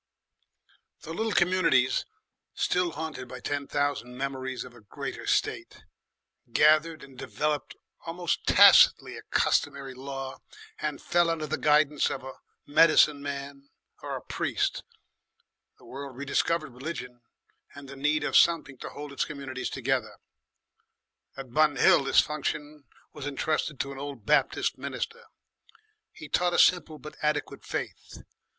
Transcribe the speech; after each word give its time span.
The 1.01 1.13
little 1.13 1.31
communities, 1.31 2.07
still 2.55 2.93
haunted 2.93 3.27
by 3.27 3.39
ten 3.39 3.67
thousand 3.67 4.17
memories 4.17 4.63
of 4.63 4.73
a 4.73 4.81
greater 4.81 5.27
state, 5.27 5.83
gathered 6.51 7.03
and 7.03 7.15
developed 7.15 7.75
almost 8.07 8.47
tacitly 8.47 9.15
a 9.15 9.21
customary 9.29 9.93
law 9.93 10.39
and 10.79 10.99
fell 10.99 11.29
under 11.29 11.45
the 11.45 11.55
guidance 11.59 12.09
of 12.09 12.23
a 12.23 12.33
medicine 12.65 13.21
man 13.21 13.69
or 14.01 14.15
a 14.15 14.23
priest. 14.23 14.83
The 15.77 15.85
world 15.85 16.17
rediscovered 16.17 16.73
religion 16.73 17.21
and 17.75 17.87
the 17.87 17.95
need 17.95 18.23
of 18.23 18.35
something 18.35 18.79
to 18.79 18.89
hold 18.89 19.11
its 19.13 19.23
communities 19.23 19.69
together. 19.69 20.15
At 21.37 21.53
Bun 21.53 21.75
Hill 21.75 22.05
this 22.05 22.21
function 22.21 22.85
was 23.13 23.27
entrusted 23.27 23.79
to 23.79 23.91
an 23.91 23.99
old 23.99 24.25
Baptist 24.25 24.79
minister. 24.79 25.25
He 26.11 26.27
taught 26.27 26.55
a 26.55 26.57
simple 26.57 26.97
but 26.97 27.15
adequate 27.21 27.63
faith. 27.63 28.23